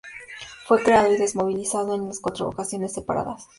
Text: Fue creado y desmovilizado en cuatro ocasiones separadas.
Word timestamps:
Fue 0.65 0.81
creado 0.81 1.13
y 1.13 1.17
desmovilizado 1.19 1.93
en 1.93 2.09
cuatro 2.23 2.47
ocasiones 2.47 2.91
separadas. 2.93 3.47